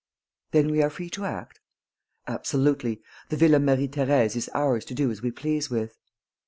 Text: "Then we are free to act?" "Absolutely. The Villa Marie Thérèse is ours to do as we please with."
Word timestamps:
"Then 0.49 0.71
we 0.71 0.81
are 0.81 0.89
free 0.89 1.11
to 1.11 1.25
act?" 1.25 1.59
"Absolutely. 2.25 3.03
The 3.29 3.37
Villa 3.37 3.59
Marie 3.59 3.87
Thérèse 3.87 4.35
is 4.35 4.49
ours 4.55 4.83
to 4.85 4.95
do 4.95 5.11
as 5.11 5.21
we 5.21 5.29
please 5.29 5.69
with." 5.69 5.95